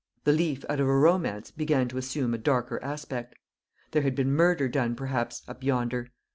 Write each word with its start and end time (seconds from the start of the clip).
The 0.23 0.31
leaf 0.33 0.65
out 0.67 0.79
of 0.79 0.87
a 0.87 0.95
romance 0.97 1.51
began 1.51 1.87
to 1.89 1.99
assume 1.99 2.33
a 2.33 2.39
darker 2.39 2.83
aspect. 2.83 3.35
There 3.91 4.01
had 4.01 4.15
been 4.15 4.31
murder 4.33 4.67
done, 4.67 4.95
perhaps, 4.95 5.43
up 5.47 5.61
yonder. 5.63 6.07